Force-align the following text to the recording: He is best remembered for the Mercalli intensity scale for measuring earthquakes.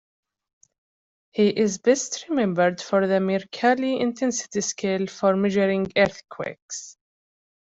He 1.29 1.49
is 1.49 1.77
best 1.77 2.25
remembered 2.27 2.81
for 2.81 3.05
the 3.05 3.19
Mercalli 3.19 3.99
intensity 3.99 4.61
scale 4.61 5.05
for 5.05 5.35
measuring 5.35 5.93
earthquakes. 5.95 6.97